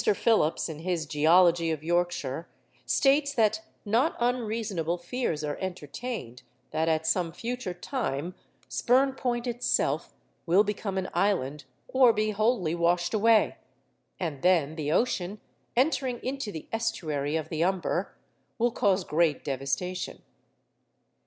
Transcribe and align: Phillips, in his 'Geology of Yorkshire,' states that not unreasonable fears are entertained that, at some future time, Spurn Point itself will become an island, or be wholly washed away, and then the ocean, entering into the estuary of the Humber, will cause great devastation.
Phillips, 0.15 0.67
in 0.67 0.79
his 0.79 1.05
'Geology 1.05 1.69
of 1.69 1.83
Yorkshire,' 1.83 2.47
states 2.87 3.35
that 3.35 3.61
not 3.85 4.15
unreasonable 4.19 4.97
fears 4.97 5.43
are 5.43 5.57
entertained 5.61 6.41
that, 6.71 6.89
at 6.89 7.05
some 7.05 7.31
future 7.31 7.75
time, 7.75 8.33
Spurn 8.67 9.11
Point 9.13 9.45
itself 9.45 10.11
will 10.47 10.63
become 10.63 10.97
an 10.97 11.07
island, 11.13 11.65
or 11.87 12.13
be 12.13 12.31
wholly 12.31 12.73
washed 12.73 13.13
away, 13.13 13.57
and 14.19 14.41
then 14.41 14.75
the 14.75 14.91
ocean, 14.91 15.39
entering 15.75 16.17
into 16.23 16.51
the 16.51 16.67
estuary 16.73 17.35
of 17.35 17.49
the 17.49 17.61
Humber, 17.61 18.15
will 18.57 18.71
cause 18.71 19.03
great 19.03 19.43
devastation. 19.45 20.23